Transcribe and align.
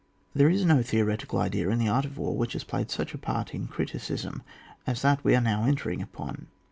TiTEBE 0.35 0.53
is 0.55 0.65
no 0.65 0.81
theoretical 0.81 1.37
idea 1.37 1.69
in 1.69 1.77
the 1.77 1.87
art 1.87 2.05
of 2.05 2.17
war 2.17 2.35
which 2.35 2.53
has 2.53 2.63
played 2.63 2.89
such 2.89 3.13
a 3.13 3.19
part 3.19 3.53
in 3.53 3.67
criticism 3.67 4.41
as 4.87 5.03
that 5.03 5.23
we 5.23 5.35
are 5.35 5.41
now 5.41 5.63
entering 5.65 6.01
upon. 6.01 6.47